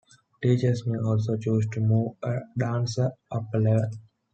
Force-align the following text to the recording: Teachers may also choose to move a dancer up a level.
Teachers 0.41 0.87
may 0.87 0.97
also 0.97 1.37
choose 1.37 1.67
to 1.67 1.79
move 1.79 2.13
a 2.23 2.39
dancer 2.57 3.11
up 3.29 3.45
a 3.53 3.59
level. 3.59 3.87